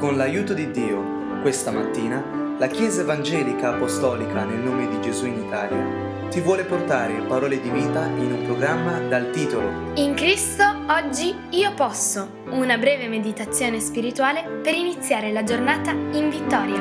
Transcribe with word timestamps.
Con 0.00 0.16
l'aiuto 0.16 0.54
di 0.54 0.70
Dio, 0.70 1.42
questa 1.42 1.70
mattina, 1.70 2.56
la 2.56 2.68
Chiesa 2.68 3.02
Evangelica 3.02 3.74
Apostolica 3.74 4.44
nel 4.44 4.60
nome 4.60 4.88
di 4.88 4.98
Gesù 5.02 5.26
in 5.26 5.42
Italia 5.42 6.30
ti 6.30 6.40
vuole 6.40 6.64
portare 6.64 7.20
parole 7.26 7.60
di 7.60 7.68
vita 7.68 8.06
in 8.06 8.32
un 8.32 8.44
programma 8.46 8.98
dal 8.98 9.30
titolo 9.30 9.92
In 9.96 10.14
Cristo 10.14 10.64
oggi 10.86 11.36
io 11.50 11.74
posso, 11.74 12.44
una 12.46 12.78
breve 12.78 13.08
meditazione 13.08 13.78
spirituale 13.78 14.48
per 14.62 14.72
iniziare 14.72 15.32
la 15.32 15.44
giornata 15.44 15.90
in 15.90 16.30
vittoria. 16.30 16.80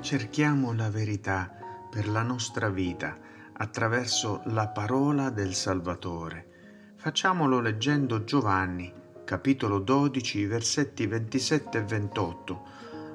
Cerchiamo 0.00 0.72
la 0.72 0.90
verità 0.90 1.50
per 1.90 2.06
la 2.06 2.22
nostra 2.22 2.68
vita 2.68 3.18
attraverso 3.52 4.42
la 4.44 4.68
parola 4.68 5.30
del 5.30 5.54
Salvatore. 5.54 6.94
Facciamolo 6.94 7.58
leggendo 7.58 8.22
Giovanni 8.22 8.95
capitolo 9.26 9.80
12, 9.80 10.46
versetti 10.46 11.04
27 11.04 11.78
e 11.78 11.82
28, 11.82 12.62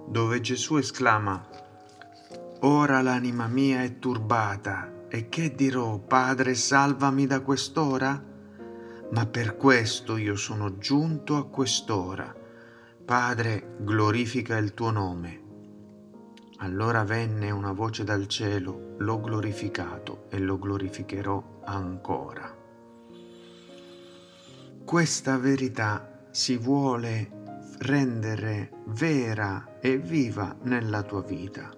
dove 0.07 0.41
Gesù 0.41 0.75
esclama, 0.75 1.47
Ora 2.63 3.01
l'anima 3.01 3.47
mia 3.47 3.81
è 3.81 3.97
turbata, 3.97 5.05
e 5.07 5.29
che 5.29 5.55
dirò, 5.55 5.99
Padre, 5.99 6.53
salvami 6.53 7.25
da 7.27 7.39
quest'ora? 7.39 8.21
Ma 9.09 9.25
per 9.25 9.55
questo 9.55 10.17
io 10.17 10.35
sono 10.35 10.77
giunto 10.77 11.37
a 11.37 11.47
quest'ora. 11.47 12.35
Padre, 13.05 13.77
glorifica 13.79 14.57
il 14.57 14.73
tuo 14.73 14.91
nome. 14.91 15.41
Allora 16.57 17.05
venne 17.05 17.51
una 17.51 17.71
voce 17.71 18.03
dal 18.03 18.27
cielo, 18.27 18.95
l'ho 18.97 19.21
glorificato 19.21 20.25
e 20.29 20.39
lo 20.39 20.59
glorificherò 20.59 21.61
ancora. 21.63 22.60
Questa 24.91 25.37
verità 25.37 26.27
si 26.31 26.57
vuole 26.57 27.29
rendere 27.77 28.83
vera 28.87 29.77
e 29.79 29.97
viva 29.97 30.53
nella 30.63 31.03
tua 31.03 31.21
vita. 31.21 31.71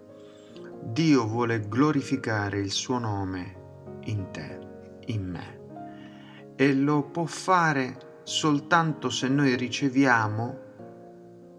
Dio 0.82 1.28
vuole 1.28 1.68
glorificare 1.68 2.58
il 2.58 2.72
suo 2.72 2.98
nome 2.98 4.00
in 4.06 4.32
te, 4.32 4.60
in 5.06 5.30
me. 5.30 6.56
E 6.56 6.74
lo 6.74 7.04
può 7.04 7.26
fare 7.26 8.22
soltanto 8.24 9.12
se 9.12 9.28
noi 9.28 9.56
riceviamo 9.58 10.58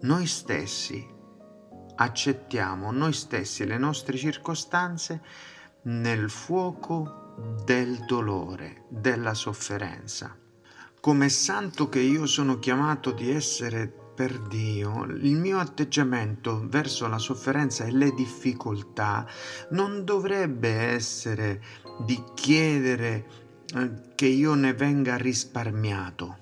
noi 0.00 0.26
stessi, 0.26 1.06
accettiamo 1.94 2.90
noi 2.90 3.12
stessi 3.12 3.64
le 3.64 3.78
nostre 3.78 4.16
circostanze 4.16 5.22
nel 5.82 6.30
fuoco 6.30 7.62
del 7.64 8.04
dolore, 8.06 8.86
della 8.88 9.34
sofferenza 9.34 10.36
come 11.04 11.28
santo 11.28 11.90
che 11.90 12.00
io 12.00 12.24
sono 12.24 12.58
chiamato 12.58 13.10
di 13.10 13.30
essere 13.30 13.92
per 14.14 14.40
Dio, 14.40 15.04
il 15.04 15.36
mio 15.36 15.58
atteggiamento 15.58 16.64
verso 16.66 17.06
la 17.08 17.18
sofferenza 17.18 17.84
e 17.84 17.90
le 17.90 18.14
difficoltà 18.14 19.26
non 19.72 20.02
dovrebbe 20.06 20.70
essere 20.70 21.62
di 22.06 22.18
chiedere 22.32 23.26
eh, 23.74 23.90
che 24.14 24.24
io 24.24 24.54
ne 24.54 24.72
venga 24.72 25.18
risparmiato, 25.18 26.38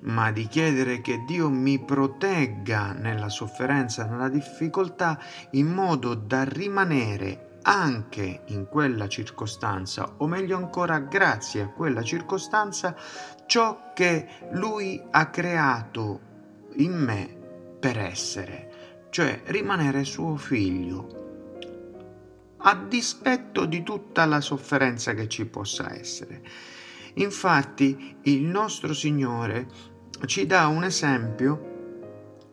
ma 0.00 0.32
di 0.32 0.48
chiedere 0.48 1.00
che 1.00 1.22
Dio 1.24 1.48
mi 1.48 1.78
protegga 1.78 2.94
nella 2.94 3.28
sofferenza, 3.28 4.06
nella 4.06 4.28
difficoltà, 4.28 5.20
in 5.52 5.68
modo 5.68 6.14
da 6.14 6.42
rimanere 6.42 7.45
anche 7.68 8.42
in 8.46 8.68
quella 8.68 9.08
circostanza, 9.08 10.14
o 10.18 10.26
meglio 10.28 10.56
ancora 10.56 11.00
grazie 11.00 11.62
a 11.62 11.68
quella 11.68 12.02
circostanza, 12.02 12.94
ciò 13.46 13.92
che 13.92 14.28
Lui 14.52 15.02
ha 15.10 15.30
creato 15.30 16.20
in 16.76 16.92
me 16.92 17.28
per 17.80 17.98
essere, 17.98 19.06
cioè 19.10 19.42
rimanere 19.46 20.04
suo 20.04 20.36
figlio, 20.36 21.24
a 22.58 22.74
dispetto 22.76 23.64
di 23.64 23.82
tutta 23.82 24.26
la 24.26 24.40
sofferenza 24.40 25.14
che 25.14 25.28
ci 25.28 25.44
possa 25.46 25.92
essere. 25.92 26.42
Infatti 27.14 28.18
il 28.22 28.42
nostro 28.42 28.94
Signore 28.94 29.66
ci 30.26 30.46
dà 30.46 30.68
un 30.68 30.84
esempio 30.84 31.74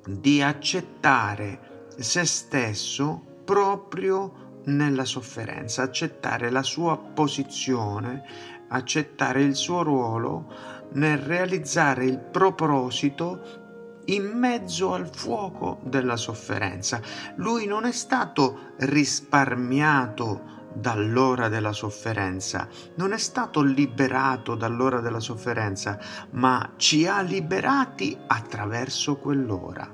di 0.08 0.42
accettare 0.42 1.88
se 1.98 2.26
stesso 2.26 3.42
proprio 3.44 4.43
nella 4.66 5.06
sofferenza, 5.06 5.84
accettare 5.84 6.50
la 6.50 6.64
sua 6.64 6.98
posizione, 6.98 8.24
accettare 8.70 9.42
il 9.42 9.56
suo 9.56 9.84
ruolo 9.84 10.52
nel 10.94 11.18
realizzare 11.18 12.06
il 12.06 12.20
proposito 12.20 13.62
in 14.06 14.26
mezzo 14.26 14.94
al 14.94 15.10
fuoco 15.14 15.80
della 15.84 16.18
sofferenza. 16.18 17.02
Lui 17.36 17.66
non 17.66 17.86
è 17.86 17.92
stato 17.92 18.74
risparmiato 18.80 20.52
dall'ora 20.74 21.50
della 21.50 21.72
sofferenza, 21.72 22.68
non 22.96 23.14
è 23.14 23.18
stato 23.18 23.62
liberato 23.62 24.56
dall'ora 24.56 25.00
della 25.00 25.20
sofferenza, 25.20 26.00
ma 26.32 26.74
ci 26.78 27.06
ha 27.06 27.22
liberati 27.22 28.18
attraverso 28.28 29.18
quell'ora. 29.18 29.88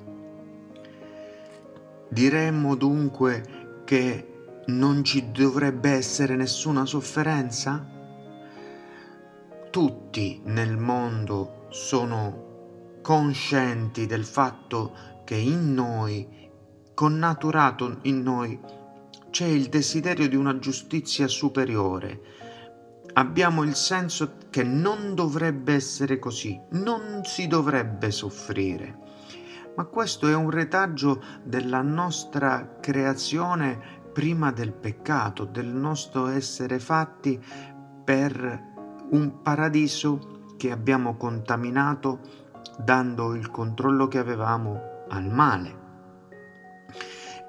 Diremmo 2.10 2.76
dunque 2.76 3.82
che 3.84 4.39
non 4.70 5.04
ci 5.04 5.32
dovrebbe 5.32 5.90
essere 5.90 6.36
nessuna 6.36 6.86
sofferenza? 6.86 7.86
Tutti 9.70 10.42
nel 10.46 10.78
mondo 10.78 11.66
sono 11.70 13.00
conscienti 13.02 14.06
del 14.06 14.26
fatto 14.26 14.94
che 15.26 15.36
in 15.36 15.74
noi, 15.74 16.28
connaturato 16.94 18.00
in 18.04 18.22
noi, 18.22 18.60
c'è 19.30 19.46
il 19.46 19.70
desiderio 19.70 20.28
di 20.28 20.36
una 20.36 20.58
giustizia 20.60 21.28
superiore. 21.28 22.22
Abbiamo 23.14 23.64
il 23.64 23.76
senso 23.76 24.38
che 24.50 24.64
non 24.64 25.14
dovrebbe 25.16 25.74
essere 25.74 26.20
così, 26.20 26.60
non 26.72 27.22
si 27.24 27.48
dovrebbe 27.48 28.12
soffrire. 28.12 29.08
Ma 29.76 29.86
questo 29.86 30.28
è 30.28 30.36
un 30.36 30.50
retaggio 30.50 31.24
della 31.44 31.82
nostra 31.82 32.78
creazione 32.82 33.99
prima 34.20 34.52
del 34.52 34.74
peccato, 34.74 35.46
del 35.46 35.68
nostro 35.68 36.28
essere 36.28 36.78
fatti 36.78 37.42
per 38.04 38.64
un 39.12 39.42
paradiso 39.42 40.56
che 40.58 40.72
abbiamo 40.72 41.16
contaminato 41.16 42.20
dando 42.84 43.34
il 43.34 43.50
controllo 43.50 44.10
che 44.10 44.18
avevamo 44.18 45.06
al 45.08 45.30
male. 45.30 45.78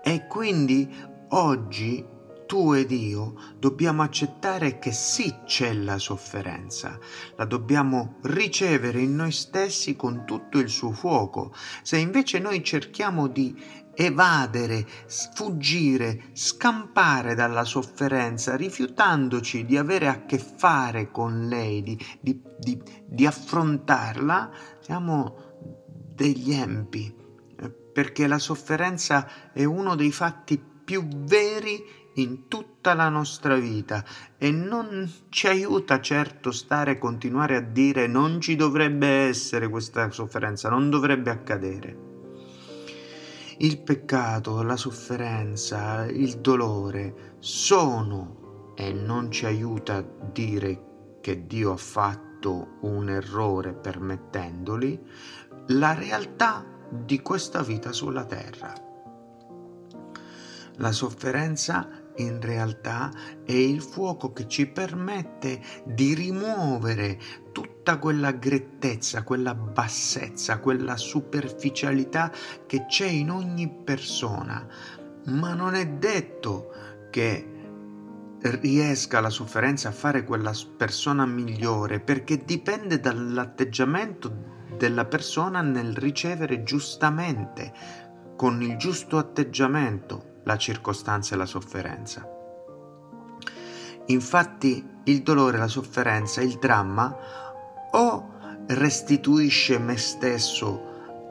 E 0.00 0.28
quindi 0.28 0.88
oggi 1.30 2.06
tu 2.46 2.72
ed 2.72 2.90
io 2.92 3.34
dobbiamo 3.58 4.02
accettare 4.02 4.78
che 4.78 4.90
sì 4.90 5.32
c'è 5.44 5.72
la 5.72 5.98
sofferenza, 5.98 6.98
la 7.36 7.44
dobbiamo 7.44 8.16
ricevere 8.22 9.00
in 9.00 9.14
noi 9.14 9.30
stessi 9.30 9.94
con 9.94 10.24
tutto 10.24 10.58
il 10.58 10.68
suo 10.68 10.90
fuoco. 10.90 11.52
Se 11.82 11.96
invece 11.96 12.40
noi 12.40 12.64
cerchiamo 12.64 13.28
di 13.28 13.56
evadere, 13.94 14.86
sfuggire, 15.06 16.24
scampare 16.32 17.34
dalla 17.34 17.64
sofferenza, 17.64 18.56
rifiutandoci 18.56 19.64
di 19.64 19.76
avere 19.76 20.08
a 20.08 20.24
che 20.24 20.38
fare 20.38 21.10
con 21.10 21.48
lei, 21.48 21.82
di, 21.82 21.98
di, 22.20 22.40
di, 22.58 22.82
di 23.06 23.26
affrontarla, 23.26 24.50
siamo 24.80 25.48
degli 26.14 26.52
empi, 26.52 27.14
eh, 27.56 27.70
perché 27.70 28.26
la 28.26 28.38
sofferenza 28.38 29.52
è 29.52 29.64
uno 29.64 29.94
dei 29.94 30.12
fatti 30.12 30.62
più 30.84 31.06
veri 31.06 31.98
in 32.14 32.48
tutta 32.48 32.94
la 32.94 33.08
nostra 33.08 33.54
vita 33.54 34.04
e 34.36 34.50
non 34.50 35.10
ci 35.28 35.46
aiuta 35.46 36.00
certo 36.00 36.50
stare 36.50 36.98
continuare 36.98 37.56
a 37.56 37.60
dire 37.60 38.06
non 38.06 38.40
ci 38.40 38.56
dovrebbe 38.56 39.06
essere 39.06 39.68
questa 39.68 40.10
sofferenza, 40.10 40.68
non 40.68 40.90
dovrebbe 40.90 41.30
accadere. 41.30 42.09
Il 43.62 43.82
peccato, 43.82 44.62
la 44.62 44.76
sofferenza, 44.76 46.06
il 46.06 46.38
dolore 46.38 47.34
sono 47.40 48.72
e 48.74 48.90
non 48.90 49.30
ci 49.30 49.44
aiuta 49.44 49.96
a 49.96 50.04
dire 50.32 51.18
che 51.20 51.46
Dio 51.46 51.72
ha 51.72 51.76
fatto 51.76 52.78
un 52.80 53.10
errore 53.10 53.74
permettendoli, 53.74 54.98
la 55.66 55.92
realtà 55.92 56.64
di 56.88 57.20
questa 57.20 57.62
vita 57.62 57.92
sulla 57.92 58.24
terra. 58.24 58.72
La 60.76 60.92
sofferenza 60.92 61.86
in 62.16 62.40
realtà 62.40 63.12
è 63.44 63.52
il 63.52 63.82
fuoco 63.82 64.32
che 64.32 64.48
ci 64.48 64.68
permette 64.68 65.60
di 65.84 66.14
rimuovere 66.14 67.20
tutta 67.60 67.98
quella 67.98 68.32
grettezza, 68.32 69.22
quella 69.22 69.54
bassezza, 69.54 70.60
quella 70.60 70.96
superficialità 70.96 72.32
che 72.66 72.86
c'è 72.86 73.06
in 73.06 73.30
ogni 73.30 73.68
persona. 73.84 74.66
Ma 75.26 75.52
non 75.52 75.74
è 75.74 75.86
detto 75.86 76.72
che 77.10 77.46
riesca 78.40 79.20
la 79.20 79.28
sofferenza 79.28 79.90
a 79.90 79.92
fare 79.92 80.24
quella 80.24 80.52
persona 80.74 81.26
migliore 81.26 82.00
perché 82.00 82.42
dipende 82.44 82.98
dall'atteggiamento 82.98 84.48
della 84.78 85.04
persona 85.04 85.60
nel 85.60 85.94
ricevere 85.94 86.62
giustamente, 86.62 87.72
con 88.36 88.62
il 88.62 88.78
giusto 88.78 89.18
atteggiamento, 89.18 90.40
la 90.44 90.56
circostanza 90.56 91.34
e 91.34 91.38
la 91.38 91.44
sofferenza. 91.44 92.26
Infatti 94.06 94.88
il 95.04 95.22
dolore, 95.22 95.58
la 95.58 95.68
sofferenza, 95.68 96.40
il 96.40 96.58
dramma 96.58 97.48
o 97.92 98.28
restituisce 98.66 99.78
me 99.78 99.96
stesso 99.96 100.88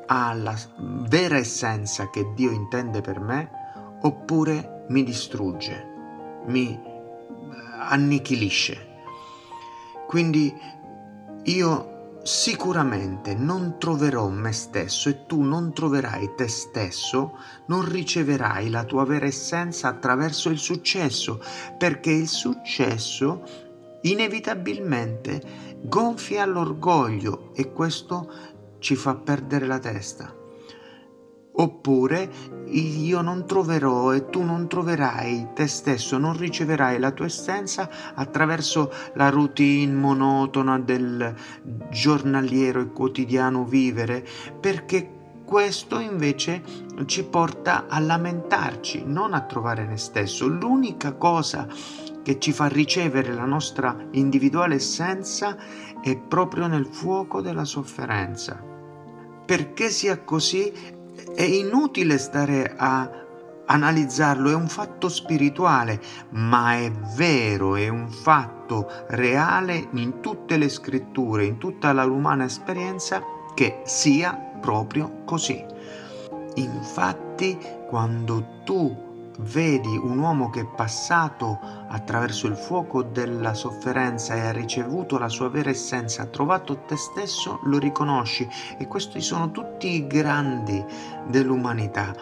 alla 0.07 0.57
vera 0.77 1.38
essenza 1.38 2.09
che 2.09 2.33
Dio 2.33 2.51
intende 2.51 3.01
per 3.01 3.19
me, 3.19 3.50
oppure 4.01 4.85
mi 4.89 5.03
distrugge, 5.03 6.41
mi 6.47 6.71
eh, 6.71 6.81
annichilisce. 7.79 8.88
Quindi 10.07 10.51
io 11.44 12.17
sicuramente 12.23 13.33
non 13.35 13.77
troverò 13.77 14.27
me 14.27 14.51
stesso 14.51 15.09
e 15.09 15.25
tu 15.25 15.41
non 15.41 15.73
troverai 15.73 16.33
te 16.35 16.47
stesso, 16.47 17.38
non 17.67 17.88
riceverai 17.88 18.69
la 18.69 18.83
tua 18.83 19.06
vera 19.06 19.25
essenza 19.25 19.88
attraverso 19.88 20.50
il 20.50 20.57
successo, 20.57 21.39
perché 21.77 22.11
il 22.11 22.27
successo 22.27 23.67
inevitabilmente 24.01 25.42
gonfia 25.81 26.46
l'orgoglio 26.46 27.51
e 27.54 27.72
questo 27.72 28.31
ci 28.80 28.96
fa 28.96 29.16
perdere 29.16 29.66
la 29.66 29.80
testa. 29.80 30.36
Oppure 31.51 32.30
io 32.68 33.19
non 33.19 33.46
troverò 33.46 34.13
e 34.13 34.30
tu 34.30 34.44
non 34.44 34.69
troverai 34.69 35.50
te 35.54 35.68
stesso, 35.68 36.18
non 36.18 36.38
riceverai 36.38 37.00
la 37.00 37.12
tua 37.12 37.25
essenza 37.25 37.90
attraverso 38.16 38.90
la 39.16 39.30
routine 39.30 39.94
monotona 39.94 40.80
del 40.80 41.36
giornaliero 41.90 42.80
e 42.80 42.92
quotidiano 42.94 43.66
vivere, 43.66 44.25
perché 44.57 45.19
questo 45.50 45.98
invece 45.98 46.62
ci 47.07 47.24
porta 47.24 47.88
a 47.88 47.98
lamentarci, 47.98 49.01
non 49.04 49.34
a 49.34 49.42
trovare 49.42 49.84
ne 49.84 49.98
stesso. 49.98 50.46
L'unica 50.46 51.13
cosa 51.13 51.68
che 52.22 52.38
ci 52.38 52.51
fa 52.51 52.68
ricevere 52.68 53.34
la 53.34 53.46
nostra 53.46 53.98
individuale 54.12 54.75
essenza 54.75 55.57
è 56.04 56.16
proprio 56.16 56.68
nel 56.68 56.86
fuoco 56.86 57.42
della 57.42 57.66
sofferenza. 57.66 58.63
Perché 59.44 59.90
sia 59.90 60.22
così 60.24 60.72
è 61.34 61.42
inutile 61.42 62.19
stare 62.19 62.75
a 62.78 63.10
analizzarlo, 63.66 64.52
è 64.52 64.54
un 64.54 64.68
fatto 64.68 65.10
spirituale, 65.10 66.00
ma 66.30 66.75
è 66.75 66.92
vero, 67.16 67.75
è 67.75 67.88
un 67.88 68.07
fatto 68.07 68.88
reale 69.07 69.88
in 69.94 70.19
tutte 70.19 70.57
le 70.57 70.69
scritture, 70.69 71.44
in 71.44 71.57
tutta 71.57 71.92
la 71.92 72.06
umana 72.06 72.44
esperienza 72.44 73.38
che 73.54 73.81
sia 73.84 74.34
proprio 74.60 75.22
così. 75.25 75.63
Infatti, 76.56 77.57
quando 77.88 78.62
tu 78.63 79.07
vedi 79.40 79.96
un 79.96 80.18
uomo 80.18 80.50
che 80.50 80.62
è 80.62 80.66
passato 80.66 81.60
attraverso 81.88 82.48
il 82.48 82.56
fuoco 82.56 83.04
della 83.04 83.54
sofferenza 83.54 84.36
e 84.36 84.42
ha 84.42 84.51
ricevuto 84.51 85.18
la 85.18 85.30
sua 85.30 85.50
vera 85.50 85.69
essenza, 85.69 86.24
ha 86.24 86.28
trovato 86.28 86.80
te 86.86 86.98
stesso, 86.98 87.60
lo 87.63 87.78
riconosci 87.78 88.48
e 88.78 88.88
questi 88.88 89.22
sono 89.22 89.52
tutti 89.52 89.88
i 89.88 90.07
grandi 90.07 90.84
dell'umanità. 91.28 92.13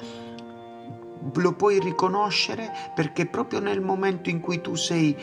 Lo 1.35 1.53
puoi 1.53 1.79
riconoscere 1.79 2.71
perché 2.95 3.25
proprio 3.25 3.59
nel 3.59 3.81
momento 3.81 4.29
in 4.29 4.39
cui 4.39 4.61
tu 4.61 4.75
sei 4.75 5.15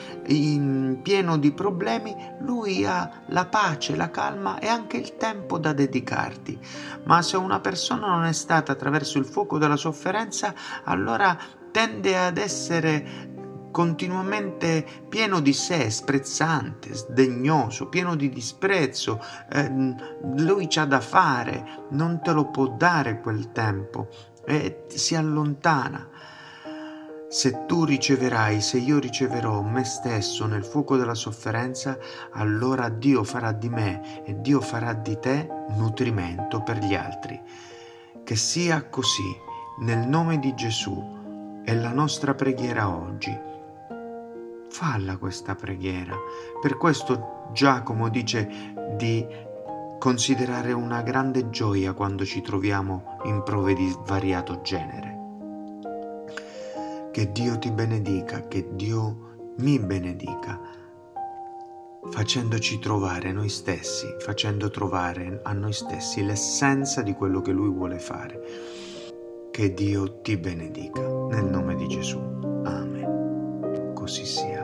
pieno 1.02 1.38
di 1.38 1.52
problemi, 1.52 2.14
lui 2.40 2.84
ha 2.84 3.22
la 3.28 3.46
pace, 3.46 3.96
la 3.96 4.10
calma 4.10 4.58
e 4.58 4.66
anche 4.66 4.96
il 4.96 5.16
tempo 5.16 5.58
da 5.58 5.72
dedicarti. 5.72 6.58
Ma 7.04 7.22
se 7.22 7.36
una 7.36 7.60
persona 7.60 8.08
non 8.08 8.24
è 8.24 8.32
stata 8.32 8.72
attraverso 8.72 9.18
il 9.18 9.24
fuoco 9.24 9.58
della 9.58 9.76
sofferenza, 9.76 10.54
allora 10.84 11.36
tende 11.70 12.16
ad 12.16 12.38
essere 12.38 13.32
continuamente 13.74 14.86
pieno 15.08 15.40
di 15.40 15.52
sé, 15.52 15.90
sprezzante, 15.90 16.94
sdegnoso, 16.94 17.88
pieno 17.88 18.14
di 18.14 18.28
disprezzo, 18.28 19.20
eh, 19.50 19.68
lui 20.36 20.68
c'ha 20.68 20.84
da 20.84 21.00
fare, 21.00 21.86
non 21.90 22.20
te 22.22 22.30
lo 22.30 22.50
può 22.50 22.68
dare 22.68 23.20
quel 23.20 23.50
tempo 23.50 24.06
e 24.46 24.84
si 24.88 25.14
allontana. 25.14 26.08
Se 27.28 27.64
tu 27.66 27.84
riceverai, 27.84 28.60
se 28.60 28.78
io 28.78 28.98
riceverò 28.98 29.60
me 29.62 29.82
stesso 29.84 30.46
nel 30.46 30.64
fuoco 30.64 30.96
della 30.96 31.14
sofferenza, 31.14 31.98
allora 32.30 32.88
Dio 32.88 33.24
farà 33.24 33.50
di 33.52 33.68
me 33.68 34.24
e 34.24 34.40
Dio 34.40 34.60
farà 34.60 34.92
di 34.92 35.18
te 35.18 35.48
nutrimento 35.70 36.62
per 36.62 36.78
gli 36.78 36.94
altri. 36.94 37.40
Che 38.22 38.36
sia 38.36 38.84
così, 38.88 39.36
nel 39.80 40.06
nome 40.06 40.38
di 40.38 40.54
Gesù 40.54 41.62
è 41.64 41.74
la 41.74 41.92
nostra 41.92 42.34
preghiera 42.34 42.88
oggi. 42.88 43.36
Falla 44.68 45.16
questa 45.16 45.56
preghiera. 45.56 46.14
Per 46.60 46.76
questo 46.76 47.48
Giacomo 47.52 48.08
dice 48.10 48.48
di 48.96 49.26
considerare 50.04 50.74
una 50.74 51.00
grande 51.00 51.48
gioia 51.48 51.94
quando 51.94 52.26
ci 52.26 52.42
troviamo 52.42 53.16
in 53.24 53.42
prove 53.42 53.72
di 53.72 53.88
svariato 53.88 54.60
genere. 54.60 55.16
Che 57.10 57.32
Dio 57.32 57.58
ti 57.58 57.70
benedica, 57.70 58.46
che 58.46 58.68
Dio 58.72 59.54
mi 59.60 59.78
benedica, 59.78 60.60
facendoci 62.10 62.78
trovare 62.80 63.32
noi 63.32 63.48
stessi, 63.48 64.04
facendo 64.18 64.68
trovare 64.68 65.40
a 65.42 65.54
noi 65.54 65.72
stessi 65.72 66.22
l'essenza 66.22 67.00
di 67.00 67.14
quello 67.14 67.40
che 67.40 67.52
Lui 67.52 67.70
vuole 67.70 67.98
fare. 67.98 68.42
Che 69.50 69.72
Dio 69.72 70.20
ti 70.20 70.36
benedica. 70.36 71.00
Nel 71.00 71.46
nome 71.46 71.76
di 71.76 71.86
Gesù. 71.88 72.18
Amen. 72.18 73.92
Così 73.94 74.26
sia. 74.26 74.63